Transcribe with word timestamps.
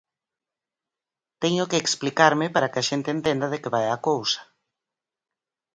Teño 1.41 1.63
que 1.69 1.77
explicarme 1.83 2.45
para 2.53 2.69
que 2.71 2.79
a 2.81 2.87
xente 2.89 3.09
entenda 3.15 3.47
de 3.49 3.59
que 3.61 3.73
vai 3.75 3.85
a 3.89 4.01
cousa. 4.07 4.41